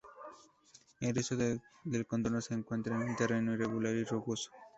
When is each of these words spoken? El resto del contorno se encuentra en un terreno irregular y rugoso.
El 0.99 1.13
resto 1.15 1.35
del 1.37 1.61
contorno 2.07 2.41
se 2.41 2.55
encuentra 2.55 2.95
en 2.95 3.03
un 3.07 3.15
terreno 3.15 3.53
irregular 3.53 3.93
y 3.93 4.03
rugoso. 4.03 4.49